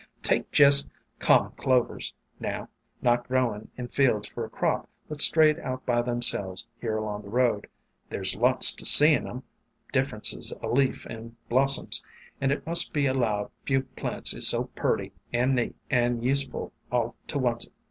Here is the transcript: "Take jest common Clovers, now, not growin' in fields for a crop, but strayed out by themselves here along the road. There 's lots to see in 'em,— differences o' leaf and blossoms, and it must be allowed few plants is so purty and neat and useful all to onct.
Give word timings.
"Take 0.23 0.51
jest 0.51 0.89
common 1.19 1.51
Clovers, 1.51 2.11
now, 2.39 2.69
not 3.03 3.27
growin' 3.27 3.67
in 3.77 3.87
fields 3.89 4.27
for 4.27 4.43
a 4.43 4.49
crop, 4.49 4.89
but 5.07 5.21
strayed 5.21 5.59
out 5.59 5.85
by 5.85 6.01
themselves 6.01 6.65
here 6.79 6.97
along 6.97 7.21
the 7.21 7.29
road. 7.29 7.67
There 8.09 8.23
's 8.25 8.35
lots 8.35 8.71
to 8.77 8.83
see 8.83 9.13
in 9.13 9.27
'em,— 9.27 9.43
differences 9.93 10.51
o' 10.63 10.71
leaf 10.71 11.05
and 11.05 11.35
blossoms, 11.49 12.03
and 12.41 12.51
it 12.51 12.65
must 12.65 12.93
be 12.93 13.05
allowed 13.05 13.51
few 13.63 13.83
plants 13.83 14.33
is 14.33 14.47
so 14.47 14.63
purty 14.73 15.11
and 15.31 15.53
neat 15.55 15.75
and 15.87 16.23
useful 16.25 16.73
all 16.91 17.13
to 17.27 17.37
onct. 17.45 17.67